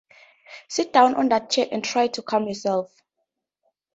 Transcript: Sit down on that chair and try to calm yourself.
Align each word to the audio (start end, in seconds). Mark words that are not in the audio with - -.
Sit 0.67 0.91
down 0.93 1.13
on 1.13 1.29
that 1.29 1.51
chair 1.51 1.67
and 1.71 1.83
try 1.83 2.07
to 2.07 2.23
calm 2.23 2.47
yourself. 2.47 2.91